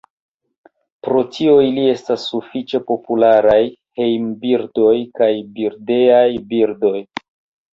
Pro 1.07 1.19
tio 1.35 1.51
ili 1.65 1.83
estas 1.89 2.25
sufiĉe 2.31 2.81
popularaj 2.87 3.59
hejmbirdoj 4.01 4.97
kaj 5.21 5.31
birdejaj 5.59 6.27
birdoj. 6.55 6.97